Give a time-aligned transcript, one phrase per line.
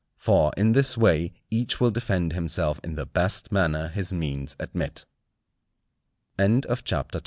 [0.17, 5.05] For in this way each will defend himself in the best manner his means admit.
[6.39, 7.19] CHAPTER XIII.